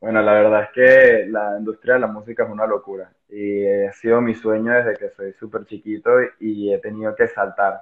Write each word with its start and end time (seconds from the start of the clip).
Bueno, 0.00 0.22
la 0.22 0.32
verdad 0.32 0.62
es 0.64 0.70
que 0.70 1.26
la 1.28 1.56
industria 1.58 1.94
de 1.94 2.00
la 2.00 2.06
música 2.06 2.44
es 2.44 2.50
una 2.50 2.66
locura 2.66 3.10
y 3.28 3.66
ha 3.66 3.92
sido 3.92 4.20
mi 4.20 4.34
sueño 4.34 4.72
desde 4.72 4.94
que 4.96 5.10
soy 5.10 5.32
súper 5.32 5.64
chiquito 5.66 6.10
y 6.38 6.72
he 6.72 6.78
tenido 6.78 7.16
que 7.16 7.26
saltar 7.26 7.80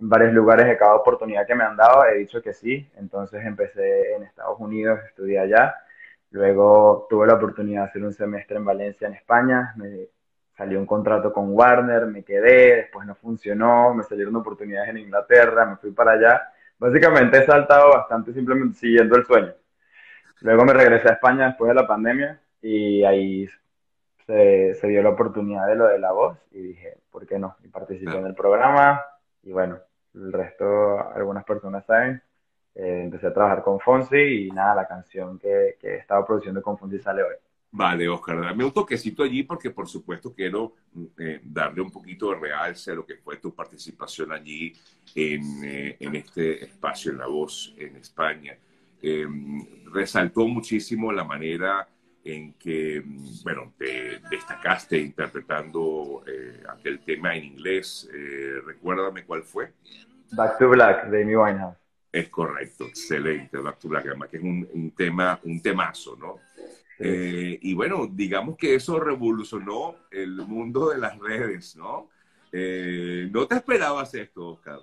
en 0.00 0.08
varios 0.08 0.32
lugares 0.32 0.66
de 0.66 0.78
cada 0.78 0.94
oportunidad 0.94 1.46
que 1.46 1.54
me 1.54 1.64
han 1.64 1.76
dado, 1.76 2.06
he 2.06 2.18
dicho 2.18 2.42
que 2.42 2.54
sí, 2.54 2.90
entonces 2.96 3.44
empecé 3.44 4.14
en 4.14 4.24
Estados 4.24 4.58
Unidos, 4.60 5.00
estudié 5.06 5.38
allá, 5.40 5.76
luego 6.30 7.06
tuve 7.10 7.26
la 7.26 7.34
oportunidad 7.34 7.82
de 7.84 7.88
hacer 7.90 8.04
un 8.04 8.12
semestre 8.14 8.56
en 8.56 8.64
Valencia, 8.64 9.08
en 9.08 9.14
España, 9.14 9.74
me 9.76 10.08
salió 10.56 10.78
un 10.80 10.86
contrato 10.86 11.32
con 11.32 11.50
Warner, 11.52 12.06
me 12.06 12.24
quedé, 12.24 12.76
después 12.76 13.06
no 13.06 13.14
funcionó, 13.16 13.94
me 13.94 14.04
salieron 14.04 14.36
oportunidades 14.36 14.90
en 14.90 14.98
Inglaterra, 14.98 15.66
me 15.66 15.76
fui 15.76 15.92
para 15.92 16.12
allá, 16.12 16.52
básicamente 16.78 17.38
he 17.38 17.46
saltado 17.46 17.90
bastante 17.90 18.32
simplemente 18.32 18.78
siguiendo 18.78 19.16
el 19.16 19.24
sueño. 19.26 19.54
Luego 20.42 20.64
me 20.64 20.72
regresé 20.72 21.08
a 21.08 21.12
España 21.12 21.46
después 21.46 21.68
de 21.68 21.74
la 21.74 21.86
pandemia 21.86 22.40
y 22.60 23.04
ahí 23.04 23.48
se, 24.26 24.74
se, 24.74 24.88
dio 24.88 25.02
la 25.02 25.10
oportunidad 25.10 25.66
de 25.66 25.76
lo 25.76 25.86
de 25.86 25.98
la 25.98 26.12
voz 26.12 26.36
y 26.50 26.60
dije, 26.60 26.98
¿por 27.10 27.26
qué 27.26 27.38
no? 27.38 27.56
Y 27.64 27.68
participé 27.68 28.16
en 28.16 28.26
el 28.26 28.34
programa 28.34 29.00
y 29.42 29.52
bueno, 29.52 29.78
el 30.14 30.32
resto, 30.32 30.98
algunas 31.14 31.44
personas 31.44 31.84
saben. 31.86 32.22
Eh, 32.74 33.02
empecé 33.04 33.26
a 33.26 33.34
trabajar 33.34 33.62
con 33.62 33.78
Fonsi 33.80 34.46
y 34.46 34.50
nada, 34.50 34.74
la 34.74 34.88
canción 34.88 35.38
que, 35.38 35.76
que 35.78 35.88
he 35.88 35.96
estado 35.98 36.24
produciendo 36.24 36.62
con 36.62 36.76
Fonsi 36.76 36.98
sale 36.98 37.22
hoy. 37.22 37.34
Vale, 37.70 38.08
Oscar, 38.08 38.40
dame 38.40 38.64
un 38.64 38.72
toquecito 38.72 39.22
allí 39.22 39.44
porque 39.44 39.70
por 39.70 39.88
supuesto 39.88 40.34
quiero 40.34 40.74
eh, 41.18 41.40
darle 41.42 41.80
un 41.80 41.90
poquito 41.90 42.30
de 42.30 42.38
realce 42.38 42.90
a 42.90 42.94
lo 42.94 43.06
que 43.06 43.16
fue 43.16 43.38
tu 43.38 43.54
participación 43.54 44.32
allí 44.32 44.74
en, 45.14 45.64
eh, 45.64 45.96
en 46.00 46.16
este 46.16 46.64
espacio 46.64 47.12
en 47.12 47.18
La 47.18 47.26
Voz 47.26 47.74
en 47.78 47.96
España. 47.96 48.58
Eh, 49.02 49.26
resaltó 49.92 50.46
muchísimo 50.46 51.12
la 51.12 51.24
manera 51.24 51.88
en 52.24 52.54
que, 52.54 53.02
bueno, 53.42 53.72
te 53.76 54.20
destacaste 54.30 54.98
interpretando 54.98 56.22
eh, 56.26 56.62
aquel 56.68 57.00
tema 57.00 57.34
en 57.34 57.44
inglés. 57.44 58.08
Eh, 58.14 58.60
recuérdame 58.64 59.24
cuál 59.24 59.42
fue. 59.42 59.72
Back 60.32 60.58
to 60.58 60.68
Black, 60.68 61.08
de 61.08 61.22
Amy 61.22 61.36
Winehouse. 61.36 61.76
Es 62.10 62.28
correcto, 62.28 62.84
excelente, 62.84 63.58
Back 63.58 63.78
to 63.78 63.88
Black, 63.88 64.06
además 64.06 64.28
que 64.28 64.36
es 64.36 64.42
un, 64.42 64.68
un 64.72 64.90
tema, 64.92 65.38
un 65.44 65.60
temazo, 65.60 66.16
¿no? 66.16 66.40
Eh, 66.98 67.58
y 67.60 67.74
bueno, 67.74 68.06
digamos 68.06 68.56
que 68.56 68.74
eso 68.74 69.00
revolucionó 69.00 69.96
el 70.10 70.36
mundo 70.36 70.90
de 70.90 70.98
las 70.98 71.18
redes, 71.18 71.74
¿no? 71.74 72.10
Eh, 72.52 73.28
¿No 73.32 73.46
te 73.48 73.56
esperabas 73.56 74.14
esto, 74.14 74.50
Oscar? 74.50 74.78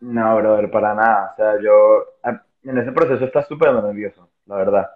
No, 0.00 0.36
brother, 0.36 0.70
para 0.70 0.94
nada. 0.94 1.32
O 1.32 1.36
sea, 1.36 1.60
yo 1.60 2.04
en 2.64 2.78
ese 2.78 2.92
proceso 2.92 3.24
estaba 3.24 3.44
súper 3.44 3.72
nervioso, 3.72 4.30
la 4.46 4.56
verdad. 4.56 4.90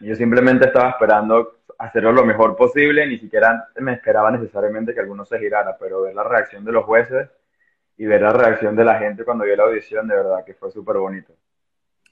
Yo 0.00 0.14
simplemente 0.14 0.66
estaba 0.66 0.90
esperando 0.90 1.58
hacerlo 1.78 2.12
lo 2.12 2.24
mejor 2.24 2.56
posible, 2.56 3.06
ni 3.06 3.18
siquiera 3.18 3.68
me 3.76 3.92
esperaba 3.92 4.30
necesariamente 4.30 4.94
que 4.94 5.00
alguno 5.00 5.24
se 5.24 5.38
girara, 5.38 5.76
pero 5.78 6.02
ver 6.02 6.14
la 6.14 6.24
reacción 6.24 6.64
de 6.64 6.72
los 6.72 6.84
jueces 6.84 7.28
y 7.96 8.06
ver 8.06 8.22
la 8.22 8.32
reacción 8.32 8.76
de 8.76 8.84
la 8.84 8.98
gente 8.98 9.24
cuando 9.24 9.44
vio 9.44 9.56
la 9.56 9.64
audición, 9.64 10.06
de 10.06 10.14
verdad 10.14 10.44
que 10.44 10.54
fue 10.54 10.70
súper 10.70 10.96
bonito. 10.96 11.34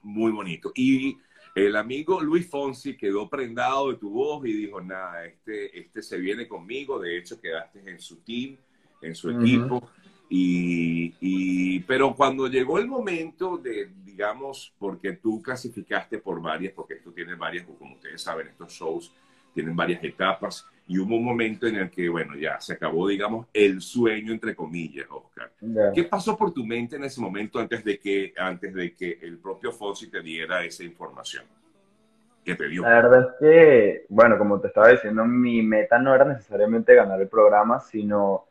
Muy 0.02 0.32
bonito. 0.32 0.72
Y 0.74 1.18
el 1.54 1.76
amigo 1.76 2.20
Luis 2.20 2.48
Fonsi 2.50 2.96
quedó 2.96 3.28
prendado 3.28 3.90
de 3.90 3.98
tu 3.98 4.10
voz 4.10 4.44
y 4.46 4.52
dijo, 4.52 4.80
nada, 4.80 5.24
este, 5.24 5.78
este 5.78 6.02
se 6.02 6.18
viene 6.18 6.46
conmigo, 6.46 6.98
de 6.98 7.16
hecho 7.16 7.40
quedaste 7.40 7.80
en 7.88 7.98
su 7.98 8.16
team, 8.22 8.56
en 9.02 9.14
su 9.14 9.30
equipo. 9.30 9.90
Y, 10.28 11.14
y, 11.20 11.80
pero 11.80 12.14
cuando 12.14 12.48
llegó 12.48 12.78
el 12.78 12.88
momento 12.88 13.56
de, 13.58 13.90
digamos, 14.04 14.74
porque 14.78 15.12
tú 15.12 15.40
clasificaste 15.40 16.18
por 16.18 16.40
varias, 16.40 16.72
porque 16.72 16.94
esto 16.94 17.12
tiene 17.12 17.34
varias, 17.34 17.66
como 17.78 17.94
ustedes 17.94 18.22
saben, 18.22 18.48
estos 18.48 18.72
shows 18.72 19.12
tienen 19.54 19.76
varias 19.76 20.02
etapas, 20.02 20.66
y 20.88 20.98
hubo 20.98 21.16
un 21.16 21.24
momento 21.24 21.66
en 21.66 21.76
el 21.76 21.90
que, 21.90 22.08
bueno, 22.08 22.36
ya 22.36 22.60
se 22.60 22.74
acabó, 22.74 23.08
digamos, 23.08 23.46
el 23.52 23.80
sueño, 23.80 24.32
entre 24.32 24.54
comillas, 24.54 25.06
Oscar. 25.10 25.50
Yeah. 25.60 25.92
¿Qué 25.92 26.04
pasó 26.04 26.36
por 26.36 26.52
tu 26.52 26.64
mente 26.64 26.96
en 26.96 27.04
ese 27.04 27.20
momento 27.20 27.58
antes 27.58 27.84
de 27.84 27.98
que, 27.98 28.32
antes 28.36 28.72
de 28.72 28.94
que 28.94 29.18
el 29.22 29.38
propio 29.38 29.72
Fonsi 29.72 30.08
te 30.08 30.20
diera 30.20 30.64
esa 30.64 30.84
información? 30.84 31.44
¿Qué 32.44 32.54
te 32.54 32.68
dio? 32.68 32.82
La 32.82 33.02
verdad 33.02 33.20
es 33.20 33.26
que, 33.40 34.06
bueno, 34.08 34.38
como 34.38 34.60
te 34.60 34.68
estaba 34.68 34.88
diciendo, 34.90 35.24
mi 35.24 35.60
meta 35.62 35.98
no 35.98 36.14
era 36.14 36.24
necesariamente 36.24 36.94
ganar 36.94 37.20
el 37.20 37.28
programa, 37.28 37.80
sino 37.80 38.44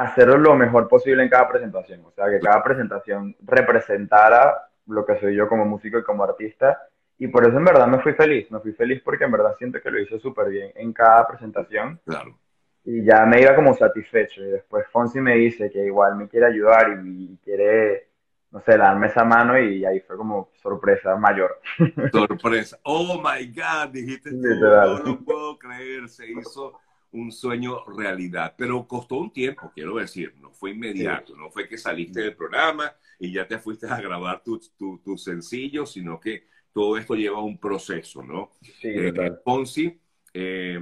hacerlo 0.00 0.38
lo 0.38 0.56
mejor 0.56 0.88
posible 0.88 1.22
en 1.22 1.28
cada 1.28 1.48
presentación. 1.48 2.02
O 2.06 2.10
sea, 2.12 2.30
que 2.30 2.40
cada 2.40 2.62
presentación 2.62 3.36
representara 3.42 4.68
lo 4.86 5.04
que 5.04 5.20
soy 5.20 5.36
yo 5.36 5.46
como 5.46 5.66
músico 5.66 5.98
y 5.98 6.02
como 6.02 6.24
artista. 6.24 6.88
Y 7.18 7.28
por 7.28 7.46
eso 7.46 7.58
en 7.58 7.64
verdad 7.64 7.86
me 7.86 8.00
fui 8.00 8.14
feliz. 8.14 8.50
Me 8.50 8.60
fui 8.60 8.72
feliz 8.72 9.02
porque 9.04 9.24
en 9.24 9.32
verdad 9.32 9.54
siento 9.58 9.78
que 9.80 9.90
lo 9.90 10.00
hice 10.00 10.18
súper 10.18 10.48
bien 10.48 10.72
en 10.74 10.94
cada 10.94 11.28
presentación. 11.28 12.00
Claro. 12.06 12.38
Y 12.82 13.04
ya 13.04 13.26
me 13.26 13.42
iba 13.42 13.54
como 13.54 13.74
satisfecho. 13.74 14.42
Y 14.42 14.50
después 14.50 14.86
Fonsi 14.90 15.20
me 15.20 15.34
dice 15.34 15.70
que 15.70 15.84
igual 15.84 16.16
me 16.16 16.28
quiere 16.28 16.46
ayudar 16.46 16.98
y 17.04 17.38
quiere, 17.44 18.08
no 18.52 18.60
sé, 18.62 18.78
darme 18.78 19.08
esa 19.08 19.22
mano 19.22 19.60
y 19.60 19.84
ahí 19.84 20.00
fue 20.00 20.16
como 20.16 20.48
sorpresa 20.62 21.14
mayor. 21.16 21.60
Sorpresa. 22.10 22.78
Oh 22.84 23.20
my 23.22 23.46
God, 23.48 23.90
dijiste 23.92 24.30
tú, 24.30 24.36
no 24.38 24.98
lo 24.98 25.20
puedo 25.20 25.58
creer, 25.58 26.08
se 26.08 26.26
hizo 26.30 26.80
un 27.12 27.32
sueño 27.32 27.84
realidad, 27.86 28.54
pero 28.56 28.86
costó 28.86 29.16
un 29.16 29.32
tiempo, 29.32 29.72
quiero 29.74 29.96
decir, 29.96 30.34
no 30.38 30.52
fue 30.52 30.70
inmediato, 30.70 31.34
sí. 31.34 31.38
no 31.38 31.50
fue 31.50 31.68
que 31.68 31.76
saliste 31.76 32.20
del 32.20 32.36
programa 32.36 32.92
y 33.18 33.32
ya 33.32 33.46
te 33.46 33.58
fuiste 33.58 33.86
a 33.86 34.00
grabar 34.00 34.42
tu, 34.42 34.60
tu, 34.78 34.98
tu 34.98 35.16
sencillo, 35.18 35.86
sino 35.86 36.20
que 36.20 36.46
todo 36.72 36.96
esto 36.96 37.14
lleva 37.14 37.42
un 37.42 37.58
proceso, 37.58 38.22
¿no? 38.22 38.50
Sí, 38.62 38.88
eh, 38.88 39.32
Ponzi 39.44 39.98
eh, 40.32 40.78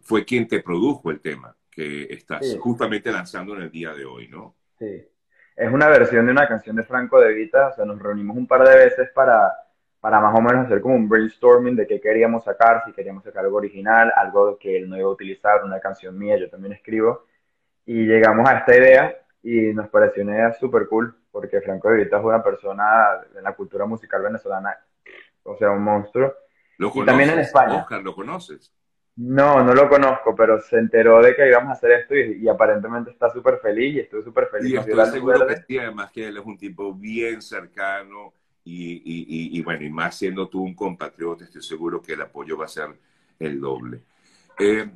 fue 0.00 0.24
quien 0.24 0.48
te 0.48 0.60
produjo 0.60 1.10
el 1.10 1.20
tema 1.20 1.54
que 1.70 2.04
estás 2.04 2.46
sí. 2.46 2.56
justamente 2.58 3.12
lanzando 3.12 3.54
en 3.54 3.62
el 3.62 3.70
día 3.70 3.92
de 3.94 4.04
hoy, 4.04 4.28
¿no? 4.28 4.56
Sí, 4.78 5.06
es 5.56 5.72
una 5.72 5.88
versión 5.88 6.26
de 6.26 6.32
una 6.32 6.48
canción 6.48 6.76
de 6.76 6.84
Franco 6.84 7.20
De 7.20 7.32
Vita, 7.34 7.68
o 7.68 7.74
sea, 7.74 7.84
nos 7.84 8.00
reunimos 8.00 8.36
un 8.36 8.46
par 8.46 8.66
de 8.66 8.76
veces 8.76 9.10
para 9.14 9.52
para 10.00 10.20
más 10.20 10.36
o 10.36 10.40
menos 10.40 10.66
hacer 10.66 10.80
como 10.80 10.94
un 10.94 11.08
brainstorming 11.08 11.74
de 11.76 11.86
qué 11.86 12.00
queríamos 12.00 12.44
sacar, 12.44 12.82
si 12.86 12.92
queríamos 12.92 13.24
sacar 13.24 13.44
algo 13.44 13.56
original, 13.56 14.12
algo 14.16 14.56
que 14.58 14.76
él 14.76 14.88
no 14.88 14.96
iba 14.96 15.08
a 15.08 15.12
utilizar, 15.12 15.64
una 15.64 15.80
canción 15.80 16.16
mía, 16.16 16.36
yo 16.38 16.48
también 16.48 16.72
escribo, 16.72 17.24
y 17.84 18.06
llegamos 18.06 18.48
a 18.48 18.58
esta 18.58 18.76
idea 18.76 19.16
y 19.42 19.72
nos 19.72 19.88
pareció 19.88 20.22
una 20.22 20.34
idea 20.34 20.52
súper 20.52 20.86
cool, 20.88 21.16
porque 21.30 21.60
Franco 21.60 21.90
De 21.90 22.04
Vita 22.04 22.18
es 22.18 22.24
una 22.24 22.42
persona 22.42 22.84
en 23.36 23.42
la 23.42 23.54
cultura 23.54 23.86
musical 23.86 24.22
venezolana, 24.22 24.76
o 25.42 25.56
sea, 25.56 25.70
un 25.70 25.82
monstruo. 25.82 26.32
¿Lo 26.76 26.90
conoces, 26.90 27.02
y 27.02 27.06
también 27.06 27.30
en 27.30 27.38
España. 27.40 27.76
Oscar, 27.76 28.02
¿lo 28.02 28.14
conoces? 28.14 28.72
No, 29.16 29.64
no 29.64 29.74
lo 29.74 29.88
conozco, 29.88 30.36
pero 30.36 30.60
se 30.60 30.78
enteró 30.78 31.20
de 31.20 31.34
que 31.34 31.48
íbamos 31.48 31.70
a 31.70 31.72
hacer 31.72 31.90
esto 31.90 32.14
y, 32.14 32.40
y 32.40 32.48
aparentemente 32.48 33.10
está 33.10 33.28
súper 33.30 33.58
feliz 33.58 33.96
y 33.96 34.00
estoy 34.00 34.22
súper 34.22 34.46
feliz. 34.46 34.74
Y 34.74 34.76
estoy 34.76 35.06
seguro 35.06 35.44
que 35.44 35.56
sí, 35.56 35.76
además 35.76 36.12
que 36.12 36.28
él 36.28 36.36
es 36.36 36.44
un 36.44 36.56
tipo 36.56 36.94
bien 36.94 37.42
cercano, 37.42 38.32
y, 38.70 39.02
y, 39.04 39.58
y, 39.58 39.62
bueno, 39.62 39.84
y 39.84 39.90
más 39.90 40.18
siendo 40.18 40.48
tú 40.48 40.62
un 40.62 40.74
compatriota, 40.74 41.44
estoy 41.44 41.62
seguro 41.62 42.02
que 42.02 42.12
el 42.12 42.20
apoyo 42.20 42.58
va 42.58 42.66
a 42.66 42.68
ser 42.68 42.88
el 43.38 43.60
doble. 43.60 44.02
Eh, 44.58 44.90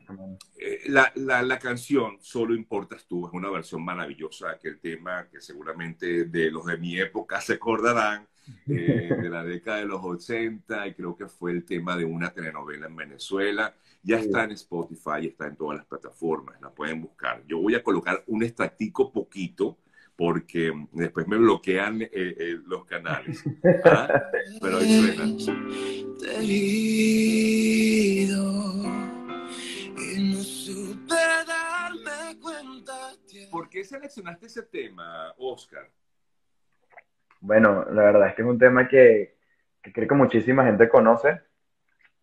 eh, 0.58 0.80
la, 0.86 1.10
la, 1.14 1.40
la, 1.42 1.58
canción 1.58 2.18
Solo 2.20 2.54
Importas 2.54 3.06
Tú 3.06 3.28
es 3.28 3.32
una 3.32 3.48
versión 3.48 3.84
maravillosa 3.84 4.48
de 4.48 4.54
aquel 4.56 4.80
tema 4.80 5.28
que 5.30 5.40
seguramente 5.40 6.24
de 6.24 6.50
los 6.50 6.66
de 6.66 6.76
mi 6.78 6.98
época 6.98 7.40
se 7.40 7.54
acordarán, 7.54 8.26
eh, 8.66 9.08
de 9.22 9.30
la 9.30 9.44
década 9.44 9.78
de 9.78 9.86
los 9.86 10.00
80, 10.02 10.88
y 10.88 10.94
creo 10.94 11.16
que 11.16 11.28
fue 11.28 11.52
el 11.52 11.64
tema 11.64 11.96
de 11.96 12.04
una 12.04 12.30
telenovela 12.30 12.88
en 12.88 12.96
Venezuela. 12.96 13.74
Ya 14.02 14.18
está 14.18 14.44
en 14.44 14.50
Spotify, 14.50 15.28
está 15.28 15.46
en 15.46 15.56
todas 15.56 15.78
las 15.78 15.86
plataformas, 15.86 16.60
la 16.60 16.70
pueden 16.70 17.00
buscar. 17.00 17.42
Yo 17.46 17.58
voy 17.58 17.76
a 17.76 17.82
colocar 17.82 18.22
un 18.26 18.42
extractico 18.42 19.12
poquito 19.12 19.78
porque 20.16 20.72
después 20.92 21.26
me 21.26 21.36
bloquean 21.36 22.02
eh, 22.02 22.10
eh, 22.12 22.58
los 22.66 22.84
canales. 22.84 23.42
¿Ah? 23.84 24.30
Pero 24.60 24.78
ahí 24.78 25.40
suena. 25.40 25.62
¿Por 33.50 33.68
qué 33.68 33.84
seleccionaste 33.84 34.46
ese 34.46 34.62
tema, 34.62 35.34
Oscar? 35.38 35.90
Bueno, 37.40 37.84
la 37.90 38.02
verdad 38.04 38.28
es 38.28 38.34
que 38.34 38.42
es 38.42 38.48
un 38.48 38.58
tema 38.58 38.88
que, 38.88 39.36
que 39.82 39.92
creo 39.92 40.08
que 40.08 40.14
muchísima 40.14 40.64
gente 40.64 40.88
conoce 40.88 41.40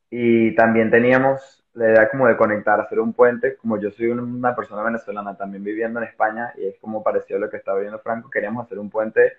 y 0.10 0.56
también 0.56 0.90
teníamos 0.90 1.59
la 1.74 1.92
idea 1.92 2.10
como 2.10 2.28
de 2.28 2.36
conectar, 2.36 2.80
hacer 2.80 3.00
un 3.00 3.14
puente, 3.14 3.56
como 3.58 3.80
yo 3.80 3.92
soy 3.92 4.08
una 4.08 4.56
persona 4.56 4.84
venezolana 4.84 5.38
también 5.38 5.64
viviendo 5.64 6.00
en 6.00 6.08
España 6.08 6.54
y 6.58 6.68
es 6.68 6.80
como 6.80 7.04
parecido 7.04 7.38
a 7.38 7.42
lo 7.42 7.50
que 7.50 7.58
estaba 7.58 7.78
viviendo 7.78 8.00
Franco, 8.00 8.30
queríamos 8.30 8.66
hacer 8.66 8.80
un 8.80 8.90
puente 8.90 9.34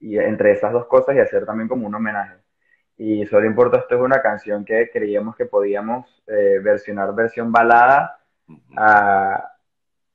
y 0.00 0.18
entre 0.18 0.52
esas 0.52 0.72
dos 0.72 0.86
cosas 0.86 1.16
y 1.16 1.20
hacer 1.20 1.44
también 1.46 1.68
como 1.68 1.86
un 1.86 1.94
homenaje. 1.94 2.36
Y 2.98 3.26
solo 3.26 3.46
importa 3.46 3.78
esto 3.78 3.96
es 3.96 4.00
una 4.00 4.22
canción 4.22 4.64
que 4.64 4.90
creíamos 4.90 5.36
que 5.36 5.46
podíamos 5.46 6.22
eh, 6.26 6.60
versionar 6.62 7.14
versión 7.14 7.52
balada 7.52 8.20
a, 8.76 9.52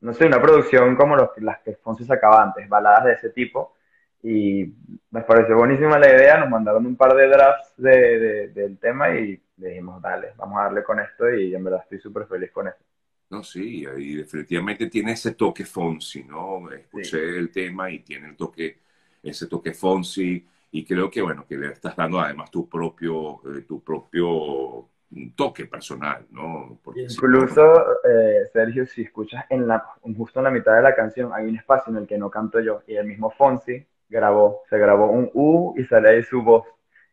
no 0.01 0.13
sé, 0.13 0.25
una 0.25 0.41
producción 0.41 0.95
como 0.95 1.15
los, 1.15 1.29
las 1.37 1.59
que 1.59 1.75
Fonsi 1.75 2.05
sacaba 2.05 2.41
antes, 2.41 2.67
baladas 2.67 3.05
de 3.05 3.13
ese 3.13 3.29
tipo. 3.29 3.75
Y 4.23 4.73
nos 5.09 5.23
pareció 5.23 5.57
buenísima 5.57 5.97
la 5.97 6.09
idea, 6.09 6.39
nos 6.39 6.49
mandaron 6.49 6.85
un 6.85 6.95
par 6.95 7.15
de 7.15 7.27
drafts 7.27 7.73
de, 7.77 8.49
del 8.49 8.77
tema 8.77 9.15
y 9.15 9.41
dijimos, 9.55 10.01
dale, 10.01 10.33
vamos 10.37 10.59
a 10.59 10.63
darle 10.63 10.83
con 10.83 10.99
esto 10.99 11.33
y 11.33 11.55
en 11.55 11.63
verdad 11.63 11.81
estoy 11.83 11.99
súper 11.99 12.27
feliz 12.27 12.51
con 12.51 12.67
eso. 12.67 12.77
No, 13.29 13.43
sí, 13.43 13.85
y 13.97 14.15
definitivamente 14.15 14.87
tiene 14.87 15.13
ese 15.13 15.31
toque 15.35 15.65
Fonsi, 15.65 16.23
¿no? 16.25 16.69
Escuché 16.71 17.37
el 17.37 17.49
tema 17.49 17.89
y 17.89 17.99
tiene 17.99 18.27
el 18.27 18.35
toque, 18.35 18.79
ese 19.23 19.47
toque 19.47 19.73
Fonsi 19.73 20.45
y 20.71 20.85
creo 20.85 21.09
que, 21.09 21.21
bueno, 21.21 21.45
que 21.47 21.57
le 21.57 21.67
estás 21.67 21.95
dando 21.95 22.19
además 22.19 22.51
tu 22.51 22.67
propio, 22.67 23.41
eh, 23.45 23.61
tu 23.61 23.81
propio 23.83 24.89
toque 25.35 25.65
personal, 25.65 26.25
¿no? 26.31 26.79
Incluso, 26.95 27.63
eh, 28.03 28.49
Sergio, 28.51 28.85
si 28.85 29.03
escuchas 29.03 29.45
en 29.49 29.67
la, 29.67 29.83
justo 30.17 30.39
en 30.39 30.45
la 30.45 30.51
mitad 30.51 30.75
de 30.75 30.81
la 30.81 30.95
canción, 30.95 31.31
hay 31.33 31.45
un 31.47 31.57
espacio 31.57 31.91
en 31.91 31.99
el 31.99 32.07
que 32.07 32.17
no 32.17 32.29
canto 32.29 32.59
yo 32.59 32.83
y 32.87 32.95
el 32.95 33.05
mismo 33.05 33.29
Fonsi 33.31 33.85
grabó, 34.11 34.61
se 34.69 34.77
grabó 34.77 35.09
un 35.09 35.31
U 35.33 35.73
y 35.77 35.85
sale 35.85 36.09
ahí 36.09 36.23
su 36.23 36.43
voz 36.43 36.67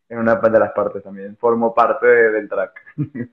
en 0.09 0.19
una 0.19 0.35
de 0.35 0.59
las 0.59 0.73
partes 0.73 1.01
también, 1.01 1.37
formó 1.37 1.73
parte 1.73 2.07
del 2.07 2.47
track. 2.47 2.81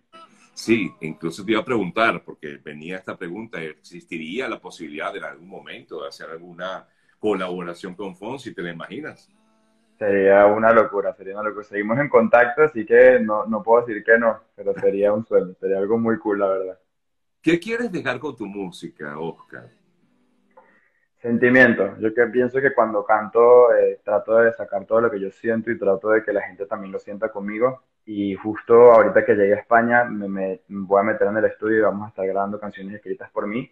Sí, 0.56 0.90
incluso 1.02 1.44
te 1.44 1.52
iba 1.52 1.60
a 1.60 1.64
preguntar, 1.66 2.22
porque 2.24 2.58
venía 2.64 2.96
esta 2.96 3.14
pregunta, 3.14 3.60
¿existiría 3.60 4.48
la 4.48 4.58
posibilidad 4.58 5.14
en 5.14 5.24
algún 5.24 5.50
momento 5.50 6.00
de 6.00 6.08
hacer 6.08 6.30
alguna 6.30 6.88
colaboración 7.18 7.94
con 7.94 8.16
Fonsi? 8.16 8.54
¿Te 8.54 8.62
la 8.62 8.70
imaginas? 8.70 9.28
Sería 9.98 10.46
una 10.46 10.72
locura, 10.72 11.14
sería 11.14 11.34
una 11.34 11.50
locura. 11.50 11.62
Seguimos 11.62 11.98
en 11.98 12.08
contacto, 12.08 12.62
así 12.62 12.86
que 12.86 13.20
no, 13.20 13.44
no 13.44 13.62
puedo 13.62 13.84
decir 13.84 14.02
que 14.02 14.18
no, 14.18 14.44
pero 14.54 14.72
sería 14.80 15.12
un 15.12 15.26
sueño, 15.26 15.52
sería 15.60 15.76
algo 15.76 15.98
muy 15.98 16.18
cool, 16.18 16.38
la 16.38 16.48
verdad. 16.48 16.78
¿Qué 17.42 17.60
quieres 17.60 17.92
dejar 17.92 18.18
con 18.18 18.34
tu 18.34 18.46
música, 18.46 19.18
Oscar? 19.18 19.68
Sentimiento. 21.20 21.96
Yo 21.98 22.14
que 22.14 22.26
pienso 22.26 22.60
que 22.60 22.72
cuando 22.74 23.04
canto 23.04 23.74
eh, 23.74 24.00
trato 24.04 24.36
de 24.38 24.52
sacar 24.52 24.84
todo 24.86 25.00
lo 25.00 25.10
que 25.10 25.20
yo 25.20 25.30
siento 25.30 25.70
y 25.70 25.78
trato 25.78 26.10
de 26.10 26.22
que 26.22 26.32
la 26.32 26.42
gente 26.42 26.66
también 26.66 26.92
lo 26.92 26.98
sienta 26.98 27.30
conmigo. 27.30 27.82
Y 28.04 28.34
justo 28.36 28.92
ahorita 28.92 29.24
que 29.24 29.34
llegué 29.34 29.54
a 29.54 29.58
España 29.58 30.04
me, 30.04 30.28
me 30.28 30.60
voy 30.68 31.00
a 31.00 31.04
meter 31.04 31.26
en 31.28 31.38
el 31.38 31.46
estudio 31.46 31.78
y 31.78 31.80
vamos 31.82 32.06
a 32.06 32.08
estar 32.10 32.26
grabando 32.26 32.60
canciones 32.60 32.94
escritas 32.96 33.30
por 33.30 33.46
mí. 33.46 33.70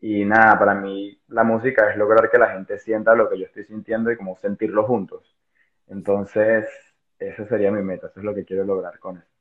Y 0.00 0.24
nada, 0.24 0.58
para 0.58 0.74
mí 0.74 1.20
la 1.28 1.44
música 1.44 1.90
es 1.90 1.96
lograr 1.96 2.30
que 2.30 2.38
la 2.38 2.50
gente 2.52 2.78
sienta 2.78 3.14
lo 3.14 3.28
que 3.30 3.38
yo 3.38 3.46
estoy 3.46 3.64
sintiendo 3.64 4.10
y 4.12 4.16
como 4.16 4.36
sentirlo 4.36 4.84
juntos. 4.84 5.36
Entonces, 5.88 6.66
esa 7.18 7.46
sería 7.46 7.70
mi 7.72 7.82
meta, 7.82 8.08
eso 8.08 8.20
es 8.20 8.24
lo 8.24 8.34
que 8.34 8.44
quiero 8.44 8.64
lograr 8.64 8.98
con 8.98 9.18
esto. 9.18 9.33